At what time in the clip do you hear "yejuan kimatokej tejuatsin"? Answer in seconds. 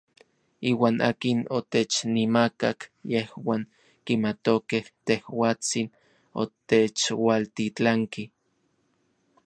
3.11-5.87